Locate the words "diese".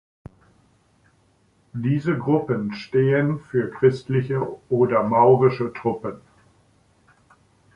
1.73-2.17